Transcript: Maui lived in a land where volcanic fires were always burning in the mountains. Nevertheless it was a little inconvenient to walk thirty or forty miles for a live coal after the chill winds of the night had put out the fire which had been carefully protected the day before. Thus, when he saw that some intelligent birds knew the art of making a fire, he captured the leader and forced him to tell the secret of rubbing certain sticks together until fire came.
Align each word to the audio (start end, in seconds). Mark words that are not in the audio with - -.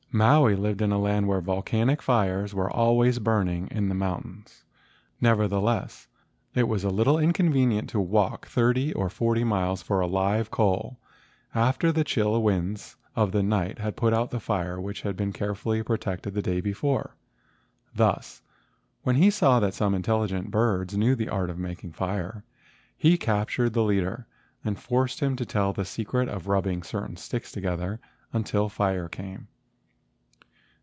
Maui 0.13 0.57
lived 0.57 0.81
in 0.81 0.91
a 0.91 0.97
land 0.99 1.25
where 1.29 1.39
volcanic 1.39 2.01
fires 2.01 2.53
were 2.53 2.69
always 2.69 3.17
burning 3.17 3.69
in 3.71 3.87
the 3.87 3.95
mountains. 3.95 4.65
Nevertheless 5.21 6.05
it 6.53 6.67
was 6.67 6.83
a 6.83 6.89
little 6.89 7.17
inconvenient 7.17 7.89
to 7.91 7.99
walk 8.01 8.45
thirty 8.45 8.91
or 8.93 9.09
forty 9.09 9.45
miles 9.45 9.81
for 9.81 10.01
a 10.01 10.07
live 10.07 10.51
coal 10.51 10.99
after 11.55 11.93
the 11.93 12.03
chill 12.03 12.43
winds 12.43 12.97
of 13.15 13.31
the 13.31 13.41
night 13.41 13.79
had 13.79 13.95
put 13.95 14.13
out 14.13 14.31
the 14.31 14.39
fire 14.41 14.81
which 14.81 14.99
had 15.03 15.15
been 15.15 15.31
carefully 15.31 15.81
protected 15.81 16.33
the 16.33 16.41
day 16.41 16.59
before. 16.59 17.15
Thus, 17.95 18.41
when 19.03 19.15
he 19.15 19.29
saw 19.29 19.61
that 19.61 19.73
some 19.73 19.95
intelligent 19.95 20.51
birds 20.51 20.97
knew 20.97 21.15
the 21.15 21.29
art 21.29 21.49
of 21.49 21.57
making 21.57 21.91
a 21.91 21.93
fire, 21.93 22.43
he 22.97 23.17
captured 23.17 23.71
the 23.71 23.83
leader 23.83 24.27
and 24.61 24.77
forced 24.77 25.21
him 25.21 25.37
to 25.37 25.45
tell 25.45 25.71
the 25.71 25.85
secret 25.85 26.27
of 26.27 26.47
rubbing 26.49 26.83
certain 26.83 27.15
sticks 27.15 27.49
together 27.49 28.01
until 28.33 28.67
fire 28.67 29.07
came. 29.07 29.47